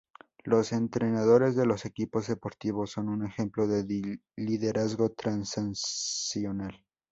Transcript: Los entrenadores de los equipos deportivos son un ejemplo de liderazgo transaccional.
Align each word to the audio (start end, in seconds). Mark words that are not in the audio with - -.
Los 0.43 0.71
entrenadores 0.71 1.55
de 1.55 1.67
los 1.67 1.85
equipos 1.85 2.25
deportivos 2.25 2.89
son 2.89 3.07
un 3.07 3.23
ejemplo 3.23 3.67
de 3.67 4.19
liderazgo 4.35 5.11
transaccional. 5.11 6.83